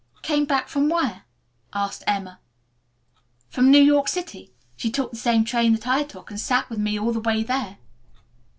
"Came 0.23 0.45
back 0.45 0.67
from 0.67 0.89
where?" 0.89 1.25
asked 1.73 2.03
Emma. 2.07 2.39
"From 3.49 3.69
New 3.69 3.77
York 3.77 4.07
City. 4.07 4.51
She 4.75 4.89
took 4.89 5.11
the 5.11 5.15
same 5.17 5.45
train 5.45 5.73
that 5.73 5.85
I 5.87 6.01
took 6.01 6.31
and 6.31 6.39
sat 6.39 6.71
with 6.71 6.79
me 6.79 6.97
all 6.97 7.11
the 7.13 7.19
way 7.19 7.43
there." 7.43 7.77